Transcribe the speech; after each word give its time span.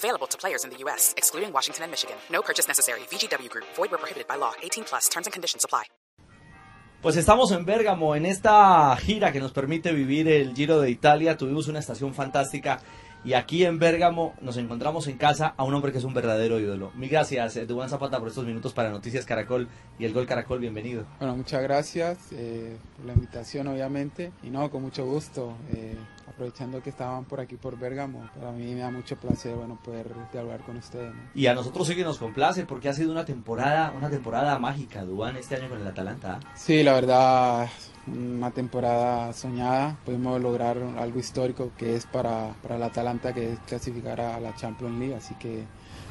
Available 0.00 0.26
to 0.28 0.38
players 0.38 0.64
in 0.64 0.70
the 0.70 0.78
U.S., 0.84 1.12
excluding 1.18 1.52
Washington 1.52 1.84
and 1.84 1.90
Michigan. 1.90 2.16
No 2.30 2.40
purchase 2.40 2.66
necessary. 2.66 3.00
VGW 3.10 3.50
Group. 3.50 3.66
Void 3.76 3.90
where 3.90 3.98
prohibited 3.98 4.26
by 4.26 4.36
law. 4.36 4.52
18 4.62 4.84
plus. 4.84 5.10
Terms 5.10 5.26
and 5.26 5.32
conditions 5.32 5.64
apply. 5.64 5.84
Pues 7.02 7.16
estamos 7.16 7.50
en 7.52 7.64
Bérgamo, 7.64 8.14
en 8.14 8.26
esta 8.26 8.94
gira 8.96 9.32
que 9.32 9.40
nos 9.40 9.52
permite 9.52 9.92
vivir 9.92 10.28
el 10.28 10.54
Giro 10.54 10.80
de 10.80 10.90
Italia. 10.90 11.36
Tuvimos 11.38 11.66
una 11.66 11.78
estación 11.78 12.12
fantástica 12.12 12.80
y 13.24 13.34
aquí 13.34 13.64
en 13.64 13.78
Bérgamo 13.78 14.34
nos 14.40 14.56
encontramos 14.56 15.06
en 15.06 15.18
casa 15.18 15.54
a 15.56 15.64
un 15.64 15.74
hombre 15.74 15.92
que 15.92 15.98
es 15.98 16.04
un 16.04 16.14
verdadero 16.14 16.58
ídolo. 16.58 16.90
Mil 16.94 17.08
gracias, 17.10 17.66
Dubán 17.66 17.88
Zapata, 17.88 18.18
por 18.18 18.28
estos 18.28 18.46
minutos 18.46 18.72
para 18.72 18.90
Noticias 18.90 19.24
Caracol 19.26 19.68
y 19.98 20.04
el 20.06 20.12
Gol 20.12 20.26
Caracol. 20.26 20.60
Bienvenido. 20.60 21.04
Bueno, 21.18 21.36
muchas 21.36 21.62
gracias 21.62 22.18
eh, 22.32 22.76
por 22.96 23.06
la 23.06 23.12
invitación, 23.12 23.66
obviamente. 23.68 24.32
Y 24.42 24.50
no, 24.50 24.70
con 24.70 24.82
mucho 24.82 25.04
gusto. 25.04 25.54
Eh, 25.74 25.96
aprovechando 26.40 26.82
que 26.82 26.88
estaban 26.88 27.26
por 27.26 27.38
aquí 27.38 27.56
por 27.56 27.78
Bérgamo, 27.78 28.26
para 28.34 28.50
mí 28.52 28.72
me 28.72 28.80
da 28.80 28.90
mucho 28.90 29.14
placer, 29.16 29.54
bueno, 29.54 29.78
poder 29.84 30.10
dialogar 30.32 30.60
con 30.60 30.78
ustedes. 30.78 31.14
¿no? 31.14 31.20
Y 31.34 31.46
a 31.46 31.54
nosotros 31.54 31.86
sí 31.86 31.94
que 31.94 32.02
nos 32.02 32.16
complace 32.16 32.64
porque 32.64 32.88
ha 32.88 32.94
sido 32.94 33.12
una 33.12 33.26
temporada, 33.26 33.92
una 33.94 34.08
temporada 34.08 34.58
mágica, 34.58 35.04
Dubán, 35.04 35.36
este 35.36 35.56
año 35.56 35.68
con 35.68 35.82
el 35.82 35.86
Atalanta. 35.86 36.40
Sí, 36.54 36.82
la 36.82 36.94
verdad, 36.94 37.68
una 38.06 38.50
temporada 38.52 39.34
soñada. 39.34 39.98
Pudimos 40.06 40.40
lograr 40.40 40.78
algo 40.96 41.18
histórico 41.18 41.72
que 41.76 41.94
es 41.94 42.06
para, 42.06 42.54
para 42.62 42.76
el 42.76 42.82
Atalanta, 42.84 43.34
que 43.34 43.52
es 43.52 43.58
clasificar 43.60 44.18
a 44.22 44.40
la 44.40 44.54
Champions 44.54 44.98
League. 44.98 45.14
Así 45.14 45.34
que 45.34 45.64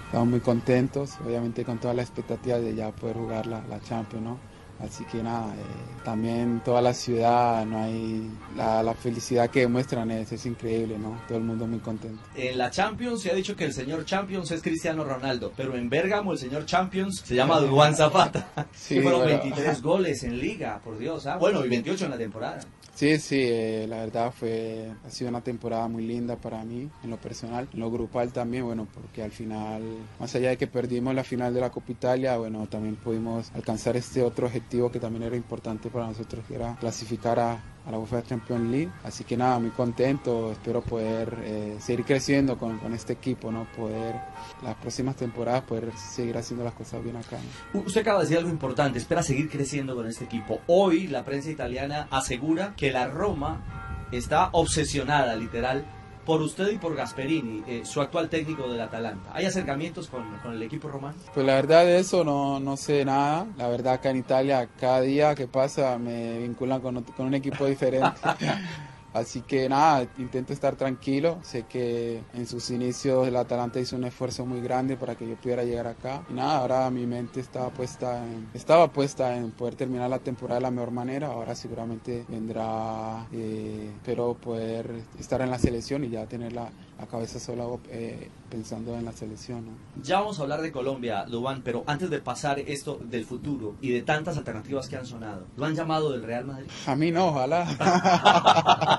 estamos 0.06 0.28
muy 0.28 0.42
contentos, 0.42 1.18
obviamente 1.26 1.66
con 1.66 1.80
toda 1.80 1.96
la 1.96 2.04
expectativa 2.04 2.60
de 2.60 2.76
ya 2.76 2.92
poder 2.92 3.18
jugar 3.18 3.48
la, 3.48 3.62
la 3.68 3.82
Champions, 3.82 4.24
¿no? 4.24 4.59
Así 4.80 5.04
que 5.06 5.22
nada, 5.22 5.54
eh, 5.56 6.04
también 6.06 6.62
toda 6.64 6.82
la 6.82 6.94
ciudad, 6.94 7.66
no 7.66 7.84
hay 7.84 8.30
la, 8.56 8.82
la 8.82 8.94
felicidad 8.94 9.50
que 9.50 9.62
demuestran 9.62 10.10
es, 10.12 10.32
es, 10.32 10.46
increíble, 10.46 10.98
¿no? 10.98 11.20
Todo 11.28 11.38
el 11.38 11.44
mundo 11.44 11.68
muy 11.68 11.80
contento. 11.80 12.22
En 12.36 12.58
la 12.58 12.72
Champions 12.72 13.22
se 13.22 13.32
ha 13.32 13.36
dicho 13.36 13.56
que 13.56 13.66
el 13.66 13.74
señor 13.74 14.06
Champions 14.06 14.52
es 14.52 14.62
Cristiano 14.62 15.04
Ronaldo, 15.04 15.52
pero 15.56 15.76
en 15.76 15.90
Bérgamo 15.90 16.32
el 16.32 16.38
señor 16.38 16.66
Champions 16.66 17.22
se 17.26 17.36
llama 17.36 17.60
Duan 17.60 17.96
Zapata. 17.96 18.48
Sí, 18.74 18.98
y 18.98 19.02
fueron 19.02 19.22
bueno. 19.22 19.42
23 19.44 19.82
goles 19.82 20.24
en 20.24 20.40
liga, 20.40 20.80
por 20.84 20.98
Dios, 20.98 21.26
¿ah? 21.28 21.38
Bueno, 21.38 21.66
y 21.66 21.70
28 21.70 22.06
en 22.06 22.12
la 22.12 22.18
temporada. 22.18 22.60
Sí, 22.94 23.18
sí, 23.18 23.40
eh, 23.42 23.86
la 23.88 24.00
verdad 24.00 24.34
fue, 24.38 24.92
ha 25.06 25.10
sido 25.10 25.30
una 25.30 25.42
temporada 25.42 25.88
muy 25.88 26.06
linda 26.06 26.36
para 26.36 26.64
mí, 26.64 26.90
en 27.04 27.10
lo 27.10 27.18
personal, 27.18 27.70
en 27.74 27.80
lo 27.80 27.90
grupal 27.90 28.34
también, 28.34 28.66
bueno, 28.66 28.88
porque 28.94 29.24
al 29.24 29.32
final, 29.32 29.82
más 30.20 30.36
allá 30.36 30.50
de 30.50 30.58
que 30.58 30.68
perdimos 30.68 31.16
la 31.16 31.24
final 31.24 31.54
de 31.54 31.62
la 31.62 31.70
Copa 31.70 31.92
Italia, 31.94 32.38
bueno, 32.38 32.68
también 32.68 32.98
pudimos 32.98 33.52
alcanzar 33.56 33.96
este 33.96 34.22
otro 34.22 34.48
objetivo 34.48 34.69
que 34.70 35.00
también 35.00 35.24
era 35.24 35.36
importante 35.36 35.90
para 35.90 36.06
nosotros, 36.06 36.46
que 36.48 36.56
era 36.56 36.76
clasificar 36.76 37.40
a, 37.40 37.54
a 37.54 37.92
la 37.92 37.98
UEFA 37.98 38.24
Champions 38.24 38.70
League. 38.70 38.92
Así 39.04 39.24
que 39.24 39.36
nada, 39.36 39.60
muy 39.60 39.72
contento, 39.72 40.52
espero 40.52 40.82
poder 40.82 41.38
eh, 41.44 41.78
seguir 41.80 42.06
creciendo 42.06 42.58
con, 42.58 42.78
con, 42.78 42.94
este 42.94 43.14
equipo, 43.14 43.52
¿no? 43.52 43.66
Poder 43.76 44.16
las 44.64 44.76
próximas 44.76 45.16
temporadas 45.16 45.64
poder 45.64 45.92
seguir 45.98 46.38
haciendo 46.38 46.64
las 46.64 46.74
cosas 46.74 47.04
bien 47.04 47.16
acá. 47.16 47.38
¿no? 47.74 47.82
Usted 47.82 48.02
acaba 48.02 48.20
de 48.20 48.26
decir 48.26 48.38
algo 48.38 48.50
importante, 48.50 49.00
espera 49.00 49.24
seguir 49.24 49.50
creciendo 49.50 49.96
con 49.96 50.08
este 50.08 50.26
equipo. 50.26 50.62
Hoy 50.68 51.08
la 51.08 51.26
prensa 51.26 51.50
italiana 51.50 52.08
asegura 52.12 52.74
que 52.78 52.92
la 52.92 53.08
Roma 53.08 54.08
está 54.12 54.50
obsesionada, 54.54 55.36
literal, 55.36 55.86
por 56.26 56.42
usted 56.42 56.70
y 56.72 56.78
por 56.78 56.96
Gasperini, 56.96 57.64
eh, 57.68 57.82
su 57.84 58.02
actual 58.02 58.30
técnico 58.30 58.70
del 58.72 58.82
Atalanta. 58.82 59.32
¿Hay 59.34 59.46
acercamientos 59.46 60.08
con, 60.08 60.24
con, 60.44 60.54
el 60.54 60.62
equipo 60.62 60.88
romano? 60.88 61.16
Pues 61.34 61.46
la 61.46 61.56
verdad 61.56 61.86
de 61.86 62.00
eso 62.00 62.24
no, 62.24 62.60
no 62.60 62.78
sé 62.78 63.06
nada. 63.06 63.48
La 63.58 63.68
verdad 63.68 63.94
acá 63.94 64.12
en 64.12 64.18
Italia 64.18 64.70
cada 64.80 65.02
día 65.02 65.36
que 65.36 65.48
pasa 65.48 65.98
me 65.98 66.40
vinculan 66.40 66.82
con, 66.82 67.04
con 67.04 67.26
un 67.26 67.34
equipo 67.34 67.66
diferente. 67.66 68.20
Así 69.14 69.42
que 69.42 69.68
nada, 69.68 70.08
intento 70.18 70.54
estar 70.54 70.76
tranquilo. 70.76 71.40
Sé 71.42 71.64
que 71.64 72.24
en 72.34 72.48
sus 72.48 72.70
inicios 72.70 73.28
el 73.28 73.36
Atalanta 73.36 73.80
hizo 73.80 73.96
un 73.96 74.04
esfuerzo 74.04 74.46
muy 74.46 74.62
grande 74.62 74.98
para 74.98 75.16
que 75.16 75.28
yo 75.28 75.36
pudiera 75.36 75.64
llegar 75.64 75.88
acá. 75.88 76.24
Y 76.30 76.34
nada, 76.34 76.58
ahora 76.58 76.90
mi 76.90 77.06
mente 77.06 77.40
estaba 77.40 77.70
puesta 77.70 78.24
en, 78.26 78.50
estaba 78.54 78.92
puesta 78.92 79.36
en 79.36 79.52
poder 79.52 79.76
terminar 79.76 80.10
la 80.10 80.20
temporada 80.20 80.60
de 80.60 80.64
la 80.64 80.72
mejor 80.72 80.92
manera. 80.92 81.28
Ahora 81.28 81.56
seguramente 81.56 82.26
vendrá, 82.28 83.28
eh, 83.32 83.92
pero 84.06 84.36
poder 84.36 85.04
estar 85.20 85.42
en 85.42 85.50
la 85.50 85.60
selección 85.60 86.04
y 86.04 86.10
ya 86.10 86.26
tener 86.28 86.54
la, 86.54 86.70
la 87.00 87.08
cabeza 87.08 87.40
sola 87.40 87.66
eh, 87.90 88.30
pensando 88.50 88.96
en 88.96 89.06
la 89.06 89.14
selección. 89.14 89.66
¿no? 89.66 89.72
Ya 90.04 90.20
vamos 90.20 90.40
a 90.40 90.44
hablar 90.44 90.62
de 90.62 90.72
Colombia, 90.72 91.26
Dubán, 91.26 91.62
pero 91.64 91.84
antes 91.88 92.10
de 92.10 92.20
pasar 92.20 92.60
esto 92.60 93.00
del 93.02 93.26
futuro 93.26 93.76
y 93.82 93.92
de 93.92 94.02
tantas 94.02 94.38
alternativas 94.38 94.90
que 94.90 94.98
han 94.98 95.06
sonado, 95.06 95.46
¿lo 95.56 95.66
han 95.66 95.76
llamado 95.76 96.12
del 96.12 96.24
Real 96.24 96.46
Madrid? 96.46 96.68
A 96.86 96.96
mí 96.96 97.12
no, 97.12 97.28
ojalá. 97.28 98.99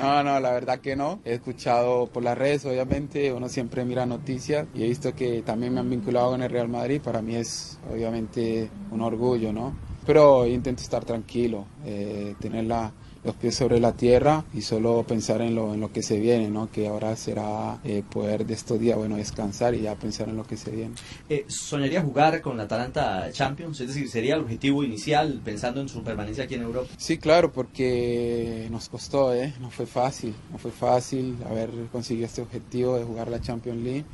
no, 0.00 0.22
no, 0.22 0.40
la 0.40 0.50
verdad 0.52 0.80
que 0.80 0.96
no. 0.96 1.20
He 1.24 1.34
escuchado 1.34 2.06
por 2.06 2.22
las 2.22 2.36
redes, 2.36 2.64
obviamente, 2.64 3.32
uno 3.32 3.48
siempre 3.48 3.84
mira 3.84 4.06
noticias 4.06 4.66
y 4.74 4.84
he 4.84 4.88
visto 4.88 5.14
que 5.14 5.42
también 5.42 5.74
me 5.74 5.80
han 5.80 5.90
vinculado 5.90 6.30
con 6.30 6.42
el 6.42 6.50
Real 6.50 6.68
Madrid. 6.68 7.00
Para 7.00 7.22
mí 7.22 7.34
es 7.36 7.78
obviamente 7.92 8.70
un 8.90 9.00
orgullo, 9.00 9.52
¿no? 9.52 9.74
Pero 10.06 10.46
intento 10.46 10.82
estar 10.82 11.04
tranquilo, 11.04 11.66
eh, 11.84 12.34
tener 12.40 12.64
la 12.64 12.92
los 13.26 13.34
pies 13.34 13.56
sobre 13.56 13.80
la 13.80 13.92
tierra 13.92 14.44
y 14.54 14.62
solo 14.62 15.04
pensar 15.06 15.42
en 15.42 15.54
lo, 15.54 15.74
en 15.74 15.80
lo 15.80 15.92
que 15.92 16.02
se 16.02 16.18
viene, 16.18 16.48
¿no? 16.48 16.70
que 16.70 16.86
ahora 16.86 17.14
será 17.16 17.78
eh, 17.84 18.02
poder 18.08 18.46
de 18.46 18.54
estos 18.54 18.78
días 18.78 18.96
bueno, 18.96 19.16
descansar 19.16 19.74
y 19.74 19.82
ya 19.82 19.94
pensar 19.96 20.28
en 20.28 20.36
lo 20.36 20.46
que 20.46 20.56
se 20.56 20.70
viene. 20.70 20.94
Eh, 21.28 21.44
¿Soñaría 21.48 22.02
jugar 22.02 22.40
con 22.40 22.56
la 22.56 22.62
Atalanta 22.62 23.30
Champions? 23.32 23.80
Es 23.80 23.88
decir, 23.88 24.08
¿sería 24.08 24.36
el 24.36 24.42
objetivo 24.42 24.84
inicial 24.84 25.40
pensando 25.44 25.80
en 25.80 25.88
su 25.88 26.02
permanencia 26.02 26.44
aquí 26.44 26.54
en 26.54 26.62
Europa? 26.62 26.88
Sí, 26.96 27.18
claro, 27.18 27.52
porque 27.52 28.68
nos 28.70 28.88
costó, 28.88 29.34
¿eh? 29.34 29.52
no 29.60 29.70
fue 29.70 29.86
fácil, 29.86 30.34
no 30.52 30.58
fue 30.58 30.70
fácil 30.70 31.36
haber 31.50 31.70
conseguido 31.90 32.26
este 32.26 32.42
objetivo 32.42 32.96
de 32.96 33.04
jugar 33.04 33.28
la 33.28 33.40
Champions 33.40 33.82
League 33.82 34.04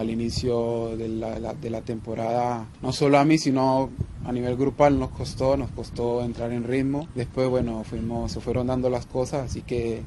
al 0.00 0.10
inicio 0.10 0.96
de 0.96 1.08
la, 1.08 1.54
de 1.54 1.70
la 1.70 1.82
temporada, 1.82 2.66
no 2.82 2.92
solo 2.92 3.18
a 3.18 3.24
mí, 3.24 3.38
sino 3.38 3.90
a 4.24 4.32
nivel 4.32 4.56
grupal 4.56 4.98
nos 4.98 5.10
costó, 5.10 5.56
nos 5.56 5.70
costó 5.70 6.22
entrar 6.22 6.52
en 6.52 6.64
ritmo. 6.64 7.08
Después, 7.14 7.48
bueno, 7.48 7.84
fuimos, 7.84 8.32
se 8.32 8.40
fueron 8.40 8.66
dando 8.66 8.90
las 8.90 9.06
cosas, 9.06 9.50
así 9.50 9.62
que 9.62 10.02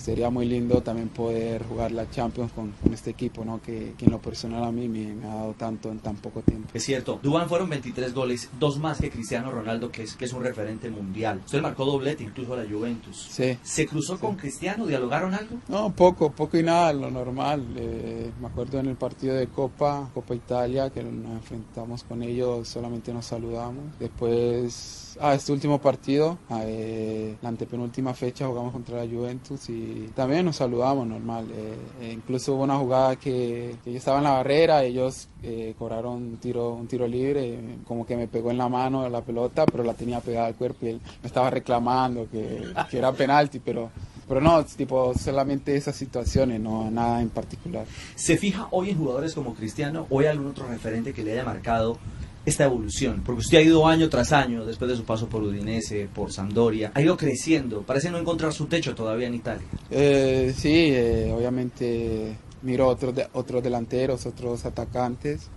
sería 0.00 0.30
muy 0.30 0.46
lindo 0.46 0.82
también 0.82 1.08
poder 1.08 1.64
jugar 1.64 1.92
la 1.92 2.10
Champions 2.10 2.52
con, 2.52 2.72
con 2.72 2.92
este 2.92 3.10
equipo, 3.10 3.44
¿no? 3.44 3.60
Que, 3.60 3.94
que, 3.96 4.06
en 4.06 4.10
lo 4.10 4.20
personal 4.20 4.64
a 4.64 4.72
mí 4.72 4.88
me, 4.88 5.24
ha 5.26 5.34
dado 5.34 5.52
tanto 5.54 5.90
en 5.90 5.98
tan 5.98 6.16
poco 6.16 6.40
tiempo. 6.42 6.68
Es 6.72 6.84
cierto, 6.84 7.20
Dubán 7.22 7.48
fueron 7.48 7.68
23 7.68 8.14
goles, 8.14 8.48
dos 8.58 8.78
más 8.78 8.98
que 9.00 9.10
Cristiano 9.10 9.50
Ronaldo, 9.50 9.90
que 9.90 10.02
es, 10.02 10.14
que 10.14 10.24
es 10.24 10.32
un 10.32 10.42
referente 10.42 10.90
mundial. 10.90 11.42
Usted 11.44 11.60
marcó 11.60 11.84
doblete 11.84 12.24
incluso 12.24 12.54
a 12.54 12.56
la 12.56 12.68
Juventus. 12.68 13.28
Sí. 13.30 13.58
¿Se 13.62 13.86
cruzó 13.86 14.14
sí. 14.14 14.20
con 14.20 14.36
Cristiano? 14.36 14.86
¿Dialogaron 14.86 15.34
algo? 15.34 15.56
No, 15.68 15.92
poco, 15.92 16.32
poco 16.32 16.56
y 16.56 16.62
nada, 16.62 16.92
lo 16.92 17.10
normal. 17.10 17.66
Eh, 17.76 18.30
me 18.40 18.46
acuerdo 18.46 18.80
en 18.80 18.86
el 18.86 18.96
partido 18.96 19.34
de 19.34 19.48
Copa, 19.48 20.08
Copa 20.14 20.34
Italia, 20.34 20.90
que 20.90 21.02
nos 21.02 21.32
enfrentamos 21.32 22.04
con 22.04 22.22
ellos, 22.22 22.68
solamente 22.68 23.12
nos 23.12 23.26
saludamos. 23.26 23.84
Después, 23.98 25.16
ah, 25.20 25.34
este 25.34 25.52
último 25.52 25.80
partido, 25.80 26.38
eh, 26.62 27.36
la 27.42 27.48
antepenúltima 27.48 28.14
fecha 28.14 28.46
jugamos 28.46 28.72
contra 28.72 29.04
la 29.04 29.10
Juventus 29.10 29.68
y 29.68 29.89
también 30.14 30.44
nos 30.44 30.56
saludamos 30.56 31.06
normal. 31.06 31.46
Eh, 31.52 32.12
incluso 32.12 32.54
hubo 32.54 32.64
una 32.64 32.76
jugada 32.76 33.16
que, 33.16 33.76
yo 33.84 33.92
estaba 33.92 34.18
en 34.18 34.24
la 34.24 34.32
barrera, 34.32 34.82
ellos 34.82 35.28
eh, 35.42 35.74
cobraron 35.78 36.14
un 36.14 36.36
tiro, 36.38 36.74
un 36.74 36.86
tiro 36.86 37.06
libre, 37.06 37.58
como 37.86 38.06
que 38.06 38.16
me 38.16 38.28
pegó 38.28 38.50
en 38.50 38.58
la 38.58 38.68
mano 38.68 39.08
la 39.08 39.22
pelota, 39.22 39.66
pero 39.66 39.84
la 39.84 39.94
tenía 39.94 40.20
pegada 40.20 40.46
al 40.46 40.54
cuerpo 40.54 40.86
y 40.86 40.90
él 40.90 41.00
me 41.22 41.26
estaba 41.26 41.50
reclamando 41.50 42.28
que, 42.30 42.62
que 42.90 42.98
era 42.98 43.12
penalti, 43.12 43.58
pero 43.58 43.90
pero 44.30 44.40
no, 44.40 44.64
tipo, 44.64 45.12
solamente 45.12 45.74
esas 45.74 45.96
situaciones, 45.96 46.60
no 46.60 46.88
nada 46.88 47.20
en 47.20 47.30
particular. 47.30 47.84
¿Se 48.14 48.36
fija 48.36 48.68
hoy 48.70 48.90
en 48.90 48.98
jugadores 48.98 49.34
como 49.34 49.54
Cristiano 49.54 50.06
o 50.08 50.20
algún 50.20 50.46
otro 50.46 50.68
referente 50.68 51.12
que 51.12 51.24
le 51.24 51.32
haya 51.32 51.42
marcado 51.42 51.98
esta 52.44 52.64
evolución? 52.64 53.22
Porque 53.24 53.40
usted 53.40 53.58
ha 53.58 53.62
ido 53.62 53.86
año 53.86 54.08
tras 54.08 54.32
año, 54.32 54.64
después 54.64 54.90
de 54.90 54.96
su 54.96 55.04
paso 55.04 55.28
por 55.28 55.42
Udinese, 55.42 56.08
por 56.12 56.32
Sampdoria, 56.32 56.92
ha 56.94 57.00
ido 57.00 57.16
creciendo, 57.16 57.82
parece 57.82 58.10
no 58.10 58.18
encontrar 58.18 58.52
su 58.52 58.66
techo 58.66 58.94
todavía 58.94 59.28
en 59.28 59.34
Italia. 59.34 59.66
Eh, 59.90 60.54
sí, 60.56 60.88
eh, 60.92 61.32
obviamente 61.36 62.36
miro 62.62 62.88
otros, 62.88 63.14
de, 63.14 63.28
otros 63.32 63.62
delanteros, 63.62 64.26
otros 64.26 64.64
atacantes. 64.64 65.48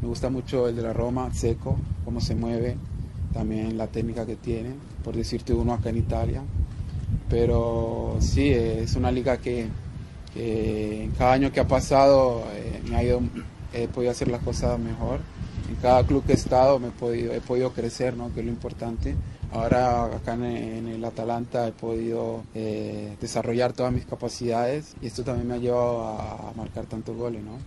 Me 0.00 0.08
gusta 0.08 0.30
mucho 0.30 0.68
el 0.68 0.74
de 0.74 0.82
la 0.82 0.92
Roma, 0.92 1.32
Seco, 1.32 1.78
cómo 2.04 2.20
se 2.20 2.34
mueve, 2.34 2.76
también 3.32 3.78
la 3.78 3.86
técnica 3.86 4.26
que 4.26 4.36
tiene, 4.36 4.74
por 5.04 5.14
decirte 5.14 5.54
uno 5.54 5.74
acá 5.74 5.90
en 5.90 5.98
Italia. 5.98 6.42
Pero 7.28 8.16
sí, 8.20 8.48
eh, 8.48 8.82
es 8.82 8.96
una 8.96 9.12
liga 9.12 9.36
que, 9.36 9.68
que 10.34 11.08
cada 11.16 11.32
año 11.34 11.52
que 11.52 11.60
ha 11.60 11.68
pasado 11.68 12.44
eh, 12.52 12.82
me 12.88 12.96
ha 12.96 13.04
ido, 13.04 13.20
he 13.72 13.86
podido 13.86 14.10
hacer 14.10 14.28
las 14.28 14.42
cosas 14.42 14.78
mejor 14.78 15.20
en 15.72 15.80
cada 15.80 16.04
club 16.04 16.24
que 16.24 16.32
he 16.32 16.36
estado 16.36 16.80
he 16.86 17.40
podido, 17.40 17.72
crecer, 17.72 18.16
¿no? 18.16 18.32
que 18.32 18.40
es 18.40 18.46
lo 18.46 18.52
importante. 18.52 19.16
Ahora 19.52 20.04
acá 20.04 20.34
en, 20.34 20.88
el 20.88 21.04
Atalanta 21.04 21.66
he 21.68 21.72
podido 21.72 22.42
eh, 22.54 23.16
desarrollar 23.20 23.72
todas 23.72 23.92
mis 23.92 24.06
capacidades 24.06 24.94
y 25.02 25.06
esto 25.06 25.24
también 25.24 25.48
me 25.48 25.54
ha 25.54 25.58
llevado 25.58 26.04
a 26.04 26.52
marcar 26.56 26.86
tantos 26.86 27.16
goles. 27.16 27.42
¿no? 27.42 27.58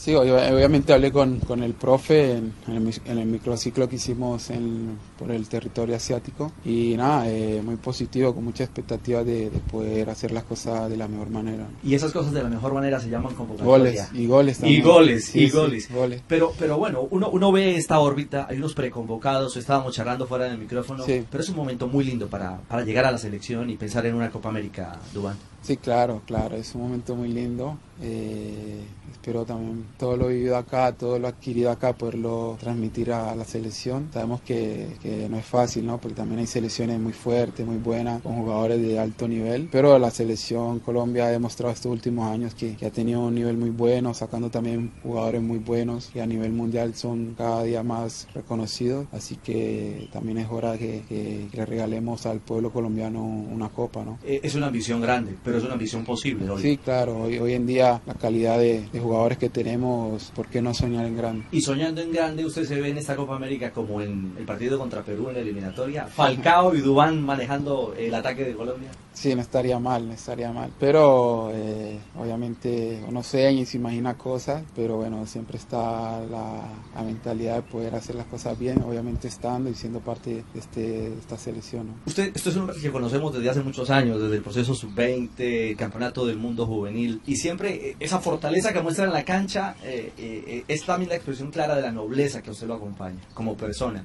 Sí, 0.00 0.14
obviamente 0.14 0.94
hablé 0.94 1.12
con, 1.12 1.40
con 1.40 1.62
el 1.62 1.74
profe 1.74 2.32
en, 2.32 2.54
en, 2.68 3.18
el, 3.18 3.26
microciclo 3.26 3.86
que 3.86 3.96
hicimos 3.96 4.48
en, 4.48 4.96
por 5.18 5.30
el 5.30 5.46
territorio 5.46 5.94
asiático 5.94 6.52
y 6.64 6.94
nada, 6.96 7.28
eh, 7.28 7.60
muy 7.62 7.76
positivo, 7.76 8.34
con 8.34 8.44
mucha 8.44 8.64
expectativa 8.64 9.22
de, 9.22 9.50
poder 9.70 10.08
hacer 10.08 10.32
las 10.32 10.44
cosas 10.44 10.88
de 10.88 10.96
la 10.96 11.06
mejor 11.06 11.28
manera. 11.28 11.66
Y 11.84 11.94
esas 11.94 12.12
cosas 12.12 12.32
de 12.32 12.42
la 12.42 12.48
mejor 12.48 12.72
manera 12.72 12.98
se 12.98 13.10
llaman 13.10 13.34
convocatoria. 13.34 13.76
Goles, 13.76 14.08
y 14.14 14.26
goles 14.26 14.58
también. 14.60 14.80
Y 14.80 14.82
goles, 14.82 15.36
y 15.36 15.50
goles. 15.50 15.92
goles. 15.92 16.22
Pero, 16.26 16.54
pero 16.58 16.78
bueno, 16.78 17.06
uno, 17.10 17.28
uno 17.28 17.52
ve 17.52 17.76
esta 17.76 17.98
órbita, 17.98 18.46
hay 18.48 18.56
unos 18.56 18.72
preconvocados, 18.72 19.58
estábamos 19.58 19.94
charlando 19.94 20.26
fuera 20.26 20.46
del 20.46 20.56
micrófono, 20.56 21.04
pero 21.06 21.42
es 21.42 21.48
un 21.50 21.56
momento 21.56 21.88
muy 21.88 22.06
lindo 22.06 22.26
para, 22.26 22.56
para 22.56 22.86
llegar 22.86 23.04
a 23.04 23.12
la 23.12 23.18
selección 23.18 23.68
y 23.68 23.76
pensar 23.76 24.06
en 24.06 24.14
una 24.14 24.30
Copa 24.30 24.48
América, 24.48 24.98
Dubán. 25.12 25.36
Sí, 25.60 25.76
claro, 25.76 26.22
claro, 26.24 26.56
es 26.56 26.74
un 26.74 26.80
momento 26.80 27.14
muy 27.14 27.28
lindo. 27.28 27.76
Eh, 28.02 28.80
espero 29.20 29.44
también 29.44 29.84
todo 29.98 30.16
lo 30.16 30.28
vivido 30.28 30.56
acá, 30.56 30.92
todo 30.92 31.18
lo 31.18 31.28
adquirido 31.28 31.70
acá, 31.70 31.92
poderlo 31.92 32.56
transmitir 32.58 33.12
a 33.12 33.34
la 33.34 33.44
selección. 33.44 34.08
Sabemos 34.12 34.40
que, 34.40 35.26
no 35.28 35.36
es 35.36 35.44
fácil, 35.44 35.86
¿no? 35.86 35.98
Porque 35.98 36.16
también 36.16 36.40
hay 36.40 36.46
selecciones 36.46 36.98
muy 36.98 37.12
fuertes, 37.12 37.66
muy 37.66 37.76
buenas, 37.76 38.22
con 38.22 38.36
jugadores 38.36 38.80
de 38.80 38.98
alto 38.98 39.28
nivel. 39.28 39.68
Pero 39.70 39.98
la 39.98 40.10
selección 40.10 40.78
Colombia 40.80 41.26
ha 41.26 41.30
demostrado 41.30 41.72
estos 41.72 41.92
últimos 41.92 42.30
años 42.30 42.54
que, 42.54 42.76
ha 42.84 42.90
tenido 42.90 43.20
un 43.20 43.34
nivel 43.34 43.56
muy 43.56 43.70
bueno, 43.70 44.14
sacando 44.14 44.50
también 44.50 44.90
jugadores 45.02 45.42
muy 45.42 45.58
buenos 45.58 46.10
y 46.14 46.20
a 46.20 46.26
nivel 46.26 46.52
mundial 46.52 46.94
son 46.94 47.34
cada 47.36 47.62
día 47.62 47.82
más 47.82 48.26
reconocidos. 48.34 49.06
Así 49.12 49.36
que 49.36 50.08
también 50.12 50.38
es 50.38 50.48
hora 50.50 50.78
que, 50.78 51.02
que, 51.08 51.48
regalemos 51.66 52.24
al 52.24 52.40
pueblo 52.40 52.72
colombiano 52.72 53.22
una 53.22 53.68
copa, 53.68 54.02
¿no? 54.02 54.18
Eh, 54.24 54.40
es 54.42 54.54
una 54.54 54.68
ambición 54.68 55.00
grande, 55.00 55.36
pero 55.44 55.58
es 55.58 55.64
una 55.64 55.74
ambición 55.74 56.04
posible. 56.04 56.48
Hoy. 56.48 56.62
Sí, 56.62 56.76
claro. 56.78 57.24
Hoy, 57.24 57.38
hoy 57.38 57.52
en 57.52 57.66
día 57.66 57.89
la 58.06 58.14
calidad 58.14 58.58
de, 58.58 58.88
de 58.92 59.00
jugadores 59.00 59.38
que 59.38 59.48
tenemos, 59.48 60.32
¿por 60.34 60.46
qué 60.46 60.62
no 60.62 60.74
soñar 60.74 61.06
en 61.06 61.16
grande? 61.16 61.44
Y 61.52 61.60
soñando 61.60 62.00
en 62.00 62.12
grande, 62.12 62.44
usted 62.44 62.64
se 62.64 62.80
ve 62.80 62.90
en 62.90 62.98
esta 62.98 63.16
Copa 63.16 63.36
América 63.36 63.72
como 63.72 64.00
en 64.00 64.34
el 64.38 64.44
partido 64.44 64.78
contra 64.78 65.02
Perú 65.02 65.28
en 65.28 65.34
la 65.34 65.40
eliminatoria, 65.40 66.06
Falcao 66.06 66.74
y 66.74 66.80
Dubán 66.80 67.22
manejando 67.22 67.94
el 67.96 68.14
ataque 68.14 68.44
de 68.44 68.54
Colombia. 68.54 68.90
Sí, 69.12 69.34
no 69.34 69.42
estaría 69.42 69.78
mal, 69.78 70.06
no 70.06 70.14
estaría 70.14 70.52
mal. 70.52 70.70
Pero 70.78 71.50
eh, 71.52 71.98
obviamente 72.16 73.02
uno 73.08 73.22
sueña 73.22 73.60
y 73.60 73.66
se 73.66 73.76
imagina 73.76 74.16
cosas, 74.16 74.62
pero 74.74 74.96
bueno, 74.96 75.26
siempre 75.26 75.58
está 75.58 76.20
la, 76.24 77.02
mentalidad 77.04 77.56
de 77.56 77.62
poder 77.62 77.94
hacer 77.94 78.14
las 78.14 78.26
cosas 78.26 78.58
bien, 78.58 78.82
obviamente 78.82 79.28
estando 79.28 79.68
y 79.68 79.74
siendo 79.74 80.00
parte 80.00 80.44
de, 80.54 80.58
este, 80.58 81.12
esta 81.14 81.36
selección. 81.36 81.88
Usted, 82.06 82.30
esto 82.34 82.50
es 82.50 82.56
un 82.56 82.68
que 82.68 82.90
conocemos 82.90 83.32
desde 83.34 83.50
hace 83.50 83.62
muchos 83.62 83.90
años, 83.90 84.20
desde 84.20 84.36
el 84.36 84.42
proceso 84.42 84.74
sub-20, 84.74 85.76
campeonato 85.76 86.24
del 86.24 86.36
mundo 86.36 86.66
juvenil, 86.66 87.20
y 87.26 87.36
siempre 87.36 87.79
eh, 87.80 87.96
esa 87.98 88.20
fortaleza 88.20 88.72
que 88.72 88.80
muestra 88.80 89.04
en 89.04 89.12
la 89.12 89.24
cancha 89.24 89.74
eh, 89.82 90.64
es 90.68 90.84
también 90.84 91.08
la 91.08 91.16
expresión 91.16 91.50
clara 91.50 91.74
de 91.76 91.82
la 91.82 91.90
nobleza 91.90 92.42
que 92.42 92.50
usted 92.50 92.66
lo 92.66 92.74
acompaña 92.74 93.20
como 93.34 93.56
persona 93.56 94.04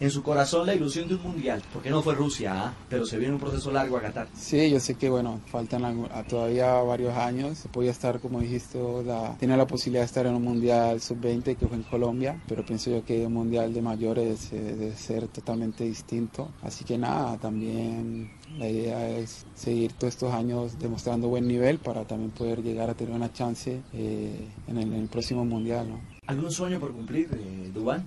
en 0.00 0.10
su 0.10 0.22
corazón 0.22 0.66
la 0.66 0.74
ilusión 0.74 1.08
de 1.08 1.14
un 1.14 1.22
mundial, 1.22 1.62
porque 1.72 1.90
no 1.90 2.02
fue 2.02 2.14
Rusia, 2.14 2.66
¿ah? 2.66 2.74
pero 2.88 3.06
se 3.06 3.18
viene 3.18 3.34
un 3.34 3.40
proceso 3.40 3.70
largo 3.70 3.96
a 3.96 4.02
Qatar. 4.02 4.28
Sí, 4.34 4.70
yo 4.70 4.80
sé 4.80 4.94
que 4.94 5.08
bueno, 5.08 5.40
faltan 5.46 6.08
todavía 6.28 6.72
varios 6.82 7.16
años, 7.16 7.64
voy 7.72 7.88
a 7.88 7.90
estar, 7.90 8.20
como 8.20 8.40
dijiste, 8.40 8.78
la, 9.04 9.36
tiene 9.38 9.56
la 9.56 9.66
posibilidad 9.66 10.02
de 10.02 10.06
estar 10.06 10.26
en 10.26 10.34
un 10.34 10.42
mundial 10.42 11.00
sub-20 11.00 11.56
que 11.56 11.66
fue 11.66 11.76
en 11.76 11.82
Colombia, 11.84 12.40
pero 12.46 12.64
pienso 12.64 12.90
yo 12.90 13.04
que 13.04 13.26
un 13.26 13.32
mundial 13.32 13.72
de 13.72 13.82
mayores 13.82 14.52
eh, 14.52 14.60
debe 14.60 14.96
ser 14.96 15.28
totalmente 15.28 15.84
distinto, 15.84 16.50
así 16.62 16.84
que 16.84 16.98
nada, 16.98 17.38
también 17.38 18.30
la 18.58 18.68
idea 18.68 19.08
es 19.10 19.46
seguir 19.54 19.92
todos 19.92 20.14
estos 20.14 20.32
años 20.32 20.78
demostrando 20.78 21.28
buen 21.28 21.46
nivel 21.46 21.78
para 21.78 22.04
también 22.04 22.30
poder 22.30 22.62
llegar 22.62 22.90
a 22.90 22.94
tener 22.94 23.14
una 23.14 23.32
chance 23.32 23.82
eh, 23.92 24.48
en, 24.66 24.78
el, 24.78 25.08
próximo 25.08 25.44
mundial. 25.44 25.88
¿no? 25.88 26.00
¿Algún 26.26 26.50
sueño 26.50 26.80
por 26.80 26.92
cumplir, 26.92 27.28
eh, 27.32 27.70
Dubán? 27.72 28.06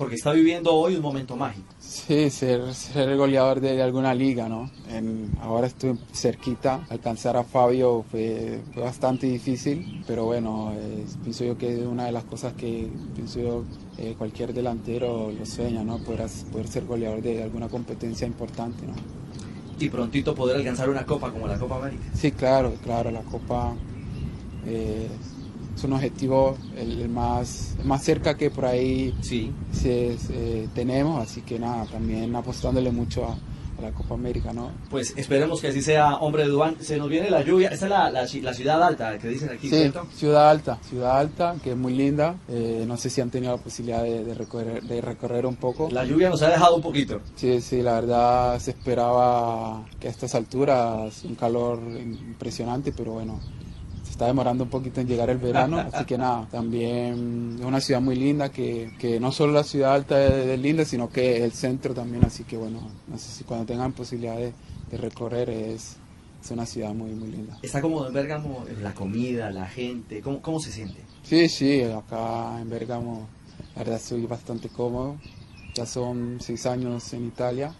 Porque 0.00 0.14
está 0.14 0.32
viviendo 0.32 0.72
hoy 0.72 0.96
un 0.96 1.02
momento 1.02 1.36
mágico. 1.36 1.66
Sí, 1.78 2.30
ser, 2.30 2.72
ser 2.72 3.10
el 3.10 3.18
goleador 3.18 3.60
de, 3.60 3.82
alguna 3.82 4.14
liga, 4.14 4.48
¿no? 4.48 4.70
ahora 5.42 5.66
estoy 5.66 5.98
cerquita, 6.14 6.86
alcanzar 6.88 7.36
a 7.36 7.44
Fabio 7.44 8.02
fue, 8.10 8.62
bastante 8.74 9.26
difícil, 9.26 10.02
pero 10.06 10.24
bueno, 10.24 10.72
pienso 11.22 11.44
yo 11.44 11.58
que 11.58 11.74
es 11.74 11.86
una 11.86 12.06
de 12.06 12.12
las 12.12 12.24
cosas 12.24 12.54
que 12.54 12.88
pienso 13.14 13.40
yo 13.40 13.64
eh, 13.98 14.14
cualquier 14.16 14.54
delantero 14.54 15.30
lo 15.38 15.44
sueña, 15.44 15.84
¿no? 15.84 15.98
Poder, 15.98 16.26
poder 16.50 16.66
ser 16.66 16.86
goleador 16.86 17.20
de 17.20 17.42
alguna 17.42 17.68
competencia 17.68 18.26
importante, 18.26 18.86
¿no? 18.86 18.94
Y 19.78 19.90
prontito 19.90 20.34
poder 20.34 20.56
alcanzar 20.56 20.88
una 20.88 21.04
copa 21.04 21.30
como 21.30 21.46
la 21.46 21.58
Copa 21.58 21.76
América. 21.76 22.04
Sí, 22.14 22.32
claro, 22.32 22.72
claro, 22.82 23.10
la 23.10 23.20
Copa... 23.20 23.74
Eh, 24.64 25.08
es 25.80 25.84
un 25.84 25.94
objetivo 25.94 26.58
el, 26.76 27.08
más, 27.08 27.74
más 27.84 28.04
cerca 28.04 28.36
que 28.36 28.50
por 28.50 28.66
ahí 28.66 29.14
sí. 29.22 29.50
tenemos, 30.74 31.22
así 31.22 31.40
que 31.40 31.58
nada, 31.58 31.86
también 31.86 32.36
apostándole 32.36 32.90
mucho 32.90 33.24
a, 33.24 33.36
la 33.80 33.92
Copa 33.92 34.12
América, 34.12 34.52
¿no? 34.52 34.72
Pues 34.90 35.14
esperemos 35.16 35.58
que 35.58 35.68
así 35.68 35.80
sea, 35.80 36.16
hombre 36.16 36.42
de 36.42 36.50
Dubán. 36.50 36.76
Se 36.80 36.98
nos 36.98 37.08
viene 37.08 37.30
la 37.30 37.40
lluvia, 37.40 37.70
esta 37.70 37.86
es 37.86 37.90
la, 37.90 38.10
la, 38.10 38.52
ciudad 38.52 38.82
alta 38.82 39.16
que 39.16 39.28
dicen 39.28 39.48
aquí, 39.48 39.70
sí, 39.70 39.90
ciudad 40.14 40.50
alta, 40.50 40.78
ciudad 40.86 41.18
alta, 41.18 41.56
que 41.64 41.70
es 41.70 41.76
muy 41.78 41.94
linda. 41.94 42.36
Eh, 42.50 42.84
no 42.86 42.98
sé 42.98 43.08
si 43.08 43.22
han 43.22 43.30
tenido 43.30 43.56
la 43.56 43.62
posibilidad 43.62 44.02
de, 44.02 44.34
recorrer, 44.34 44.82
de 44.82 45.00
recorrer 45.00 45.46
un 45.46 45.56
poco. 45.56 45.88
La 45.90 46.04
lluvia 46.04 46.28
nos 46.28 46.42
ha 46.42 46.50
dejado 46.50 46.76
un 46.76 46.82
poquito. 46.82 47.22
Sí, 47.36 47.62
sí, 47.62 47.80
la 47.80 47.94
verdad 47.94 48.58
se 48.58 48.72
esperaba 48.72 49.86
que 49.98 50.08
a 50.08 50.10
estas 50.10 50.34
alturas 50.34 51.24
un 51.24 51.36
calor 51.36 51.80
impresionante, 51.80 52.92
pero 52.92 53.12
bueno, 53.12 53.40
está 54.20 54.26
demorando 54.26 54.64
un 54.64 54.70
poquito 54.70 55.00
en 55.00 55.08
llegar 55.08 55.30
el 55.30 55.38
verano, 55.38 55.78
así 55.92 56.04
que 56.04 56.18
nada, 56.18 56.46
también 56.50 57.56
es 57.58 57.64
una 57.64 57.80
ciudad 57.80 58.02
muy 58.02 58.16
linda, 58.16 58.50
que, 58.50 58.92
que 58.98 59.18
no 59.18 59.32
solo 59.32 59.54
la 59.54 59.64
ciudad 59.64 59.94
alta 59.94 60.22
es, 60.22 60.60
linda, 60.60 60.84
sino 60.84 61.08
que 61.08 61.42
el 61.42 61.52
centro 61.52 61.94
también, 61.94 62.22
así 62.26 62.44
que 62.44 62.58
bueno, 62.58 62.80
no 63.08 63.16
sé 63.16 63.30
si 63.30 63.44
cuando 63.44 63.64
tengan 63.64 63.92
posibilidad 63.92 64.36
de, 64.36 64.52
recorrer 64.98 65.48
es, 65.48 65.96
es 66.44 66.50
una 66.50 66.66
ciudad 66.66 66.92
muy, 66.92 67.12
muy 67.12 67.30
linda. 67.30 67.56
¿Está 67.62 67.80
cómodo 67.80 68.08
en 68.08 68.12
Bérgamo 68.12 68.66
la 68.82 68.92
comida, 68.92 69.50
la 69.50 69.66
gente? 69.66 70.20
¿Cómo, 70.20 70.42
¿Cómo 70.42 70.60
se 70.60 70.70
siente? 70.70 71.00
Sí, 71.22 71.48
sí, 71.48 71.80
acá 71.82 72.60
en 72.60 72.68
Bérgamo 72.68 73.26
la 73.74 73.84
verdad 73.84 73.96
estoy 73.96 74.26
bastante 74.26 74.68
cómodo. 74.68 75.16
Ya 75.74 75.86
son 75.86 76.38
seis 76.40 76.66
años 76.66 77.10
en 77.14 77.26
Italia, 77.26 77.72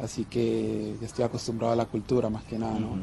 así 0.00 0.24
que 0.24 0.96
ya 1.00 1.06
estoy 1.06 1.24
acostumbrado 1.26 1.74
a 1.74 1.76
la 1.76 1.84
cultura 1.84 2.28
más 2.28 2.42
que 2.42 2.58
nada, 2.58 2.80
¿no? 2.80 2.98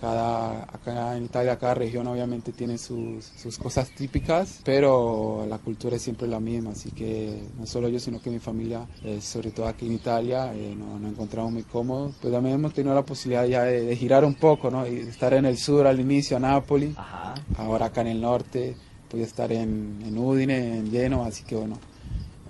Cada, 0.00 0.62
acá 0.62 1.16
en 1.16 1.24
Italia, 1.24 1.58
cada 1.58 1.74
región 1.74 2.06
obviamente 2.06 2.52
tiene 2.52 2.78
sus, 2.78 3.24
sus, 3.24 3.58
cosas 3.58 3.90
típicas, 3.90 4.60
pero 4.64 5.44
la 5.48 5.58
cultura 5.58 5.96
es 5.96 6.02
siempre 6.02 6.26
la 6.26 6.40
misma, 6.40 6.70
así 6.70 6.90
que 6.90 7.42
no 7.58 7.66
solo 7.66 7.88
yo, 7.88 7.98
sino 7.98 8.20
que 8.20 8.30
mi 8.30 8.38
familia, 8.38 8.86
eh, 9.04 9.20
sobre 9.20 9.50
todo 9.50 9.66
aquí 9.66 9.86
en 9.86 9.92
Italia, 9.92 10.54
eh, 10.54 10.74
nos, 10.74 11.10
encontramos 11.10 11.52
muy 11.52 11.64
cómodos. 11.64 12.14
Pues 12.20 12.32
también 12.32 12.54
hemos 12.54 12.72
tenido 12.72 12.94
la 12.94 13.04
posibilidad 13.04 13.44
ya 13.44 13.64
de, 13.64 13.94
girar 13.94 14.24
un 14.24 14.34
poco, 14.34 14.70
¿no? 14.70 14.86
Y 14.86 15.00
estar 15.00 15.34
en 15.34 15.44
el 15.44 15.58
sur 15.58 15.86
al 15.86 16.00
inicio, 16.00 16.38
a 16.38 16.40
Nápoles, 16.40 16.94
ahora 17.58 17.86
acá 17.86 18.00
en 18.00 18.08
el 18.08 18.20
norte, 18.20 18.76
pude 19.10 19.24
estar 19.24 19.52
en, 19.52 19.98
en 20.02 20.16
Udine, 20.16 20.78
en 20.78 20.90
Lleno, 20.90 21.24
así 21.24 21.44
que 21.44 21.56
bueno, 21.56 21.78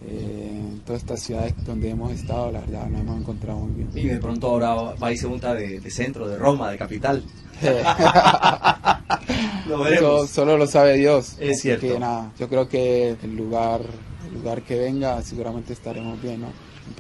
en 0.07 0.81
todas 0.85 1.03
estas 1.03 1.21
ciudades 1.21 1.55
donde 1.65 1.91
hemos 1.91 2.13
estado, 2.13 2.53
la 2.53 2.61
verdad, 2.61 2.87
nos 2.87 3.01
hemos 3.03 3.21
encontrado 3.21 3.59
muy 3.61 3.73
bien. 3.73 3.91
Y 3.95 4.09
de 4.09 4.19
pronto 4.19 4.49
ahora 4.49 4.75
va 4.75 5.13
y 5.13 5.17
se 5.17 5.27
junta 5.27 5.55
de, 5.55 5.81
centro, 5.91 6.27
de 6.27 6.39
Roma, 6.39 6.71
de 6.71 6.79
capital. 6.79 7.23
lo 9.69 9.81
veremos. 9.81 10.31
solo 10.31 10.57
lo 10.57 10.67
sabe 10.67 10.97
Dios. 10.97 11.37
Es 11.39 11.61
cierto. 11.61 11.87
Que, 11.87 11.99
nada, 11.99 12.33
yo 12.39 12.49
creo 12.49 12.67
que 12.69 13.17
el 13.23 13.37
lugar, 13.37 13.83
el 14.27 14.35
lugar 14.35 14.63
que 14.63 14.79
venga, 14.79 15.21
seguramente 15.23 15.75
estaremos 15.75 16.21
bien, 16.23 16.41
¿no? 16.41 16.49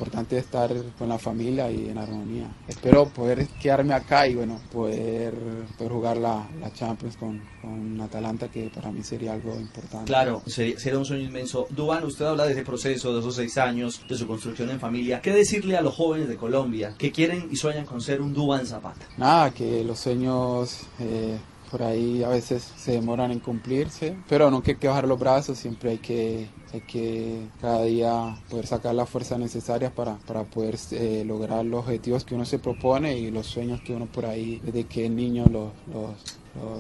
Importante 0.00 0.38
estar 0.38 0.70
con 0.98 1.10
la 1.10 1.18
familia 1.18 1.70
y 1.70 1.90
en 1.90 1.98
armonía. 1.98 2.46
Espero 2.66 3.06
poder 3.08 3.46
quedarme 3.60 3.92
acá 3.92 4.26
y 4.26 4.34
bueno, 4.34 4.58
poder, 4.72 5.34
poder 5.76 5.92
jugar 5.92 6.16
la, 6.16 6.48
la 6.58 6.72
Champions 6.72 7.18
con, 7.18 7.42
con, 7.60 8.00
Atalanta, 8.00 8.48
que 8.48 8.70
para 8.74 8.90
mí 8.90 9.02
sería 9.02 9.34
algo 9.34 9.54
importante. 9.56 10.06
Claro, 10.06 10.42
sería, 10.46 10.78
sería 10.78 10.98
un 10.98 11.04
sueño 11.04 11.24
inmenso. 11.24 11.66
Duan, 11.68 12.04
usted 12.04 12.24
habla 12.24 12.46
de 12.46 12.52
ese 12.52 12.64
proceso, 12.64 13.12
de 13.12 13.20
esos 13.20 13.34
seis 13.34 13.58
años, 13.58 14.00
de 14.08 14.16
su 14.16 14.26
construcción 14.26 14.70
en 14.70 14.80
familia. 14.80 15.20
¿Qué 15.20 15.32
decirle 15.32 15.76
a 15.76 15.82
los 15.82 15.94
jóvenes 15.94 16.28
de 16.28 16.36
Colombia 16.36 16.94
que 16.96 17.12
quieren 17.12 17.48
y 17.50 17.56
sueñan 17.56 17.84
con 17.84 18.00
ser 18.00 18.22
un 18.22 18.32
Duan 18.32 18.66
Zapata? 18.66 19.06
Nada, 19.18 19.50
que 19.50 19.84
los 19.84 19.98
sueños... 19.98 20.80
Eh, 20.98 21.36
por 21.70 21.82
ahí 21.82 22.22
a 22.22 22.28
veces 22.28 22.62
se 22.76 22.92
demoran 22.92 23.30
en 23.30 23.38
cumplirse, 23.38 24.16
pero 24.28 24.50
no 24.50 24.62
hay 24.66 24.74
que 24.74 24.88
bajar 24.88 25.06
los 25.06 25.18
brazos, 25.18 25.58
siempre 25.58 25.90
hay 25.90 25.98
que, 25.98 26.48
hay 26.72 26.80
que 26.80 27.46
cada 27.60 27.84
día 27.84 28.36
poder 28.48 28.66
sacar 28.66 28.94
la 28.94 29.06
fuerza 29.06 29.38
necesaria 29.38 29.94
para, 29.94 30.16
para 30.18 30.44
poder 30.44 30.76
eh, 30.92 31.24
lograr 31.24 31.64
los 31.64 31.80
objetivos 31.80 32.24
que 32.24 32.34
uno 32.34 32.44
se 32.44 32.58
propone 32.58 33.16
y 33.18 33.30
los 33.30 33.46
sueños 33.46 33.80
que 33.82 33.94
uno 33.94 34.06
por 34.06 34.26
ahí 34.26 34.60
desde 34.64 34.84
que 34.84 35.06
es 35.06 35.10
niño 35.10 35.44
los 35.46 35.70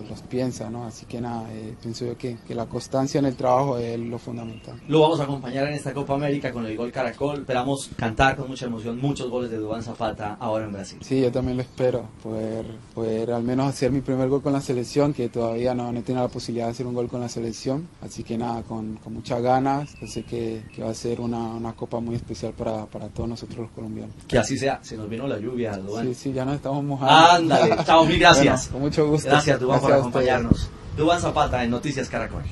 los 0.08 0.22
piensa, 0.22 0.68
¿no? 0.68 0.84
Así 0.84 1.06
que 1.06 1.20
nada, 1.20 1.46
eh, 1.52 1.74
pienso 1.80 2.04
yo 2.04 2.16
que, 2.16 2.38
que, 2.46 2.54
la 2.54 2.66
constancia 2.66 3.18
en 3.18 3.26
el 3.26 3.36
trabajo 3.36 3.78
es 3.78 3.98
lo 3.98 4.18
fundamental. 4.18 4.80
Lo 4.88 5.00
vamos 5.00 5.20
a 5.20 5.24
acompañar 5.24 5.66
en 5.68 5.74
esta 5.74 5.92
Copa 5.92 6.14
América 6.14 6.52
con 6.52 6.66
el 6.66 6.76
gol 6.76 6.90
Caracol. 6.90 7.40
Esperamos 7.40 7.90
cantar 7.96 8.36
con 8.36 8.48
mucha 8.48 8.66
emoción 8.66 9.00
muchos 9.00 9.30
goles 9.30 9.50
de 9.50 9.58
Duván 9.58 9.82
Zapata 9.82 10.36
ahora 10.40 10.64
en 10.64 10.72
Brasil. 10.72 10.98
Sí, 11.02 11.20
yo 11.20 11.30
también 11.30 11.56
lo 11.56 11.62
espero, 11.62 12.08
poder, 12.22 12.66
poder 12.94 13.32
al 13.32 13.42
menos 13.42 13.68
hacer 13.68 13.90
mi 13.90 14.00
primer 14.00 14.28
gol 14.28 14.42
con 14.42 14.52
la 14.52 14.60
selección, 14.60 15.12
que 15.12 15.28
todavía 15.28 15.74
no, 15.74 15.92
no 15.92 16.00
he 16.00 16.02
tenido 16.02 16.24
la 16.24 16.30
posibilidad 16.30 16.66
de 16.66 16.72
hacer 16.72 16.86
un 16.86 16.94
gol 16.94 17.08
con 17.08 17.20
la 17.20 17.28
selección. 17.28 17.88
Así 18.02 18.24
que 18.24 18.36
nada, 18.36 18.62
con, 18.62 18.96
con 18.96 19.14
muchas 19.14 19.40
ganas, 19.40 19.94
yo 20.00 20.06
sé 20.06 20.24
que, 20.24 20.62
que, 20.74 20.82
va 20.82 20.90
a 20.90 20.94
ser 20.94 21.20
una, 21.20 21.38
una 21.38 21.72
Copa 21.72 22.00
muy 22.00 22.16
especial 22.16 22.52
para, 22.52 22.86
para, 22.86 23.08
todos 23.08 23.28
nosotros 23.28 23.58
los 23.58 23.70
colombianos. 23.70 24.14
Que 24.26 24.38
así 24.38 24.58
sea, 24.58 24.80
se 24.82 24.96
nos 24.96 25.08
vino 25.08 25.26
la 25.26 25.38
lluvia, 25.38 25.76
Duván. 25.76 26.06
Sí, 26.08 26.14
sí, 26.14 26.32
ya 26.32 26.44
nos 26.44 26.56
estamos 26.56 26.82
mojando. 26.82 27.54
Ándale, 27.54 27.84
chao, 27.84 28.04
mil 28.04 28.18
gracias. 28.18 28.40
Bueno, 28.70 28.72
con 28.72 28.80
mucho 28.82 29.08
gusto. 29.08 29.28
Gracias, 29.28 29.59
Dubán, 29.60 29.80
por 29.80 29.92
acompañarnos. 29.92 30.70
Dubán 30.96 31.20
Zapata 31.20 31.62
en 31.62 31.70
Noticias 31.70 32.08
Caracol. 32.08 32.42